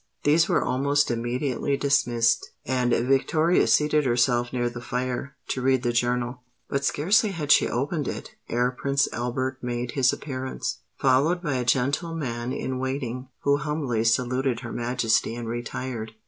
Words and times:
These 0.23 0.49
were 0.49 0.63
almost 0.65 1.11
immediately 1.11 1.77
dismissed; 1.77 2.53
and 2.65 2.89
Victoria 2.91 3.67
seated 3.67 4.03
herself 4.03 4.51
near 4.51 4.67
the 4.67 4.81
fire, 4.81 5.35
to 5.49 5.61
read 5.61 5.83
the 5.83 5.91
journal. 5.93 6.41
But 6.67 6.83
scarcely 6.83 7.29
had 7.29 7.51
she 7.51 7.69
opened 7.69 8.07
it, 8.07 8.31
ere 8.49 8.71
Prince 8.71 9.07
Albert 9.13 9.59
made 9.61 9.91
his 9.91 10.11
appearance, 10.11 10.79
followed 10.97 11.39
by 11.43 11.53
a 11.57 11.65
gentleman 11.65 12.51
in 12.51 12.79
waiting, 12.79 13.27
who 13.43 13.57
humbly 13.57 14.03
saluted 14.03 14.61
her 14.61 14.71
Majesty 14.71 15.35
and 15.35 15.47
retired. 15.47 16.13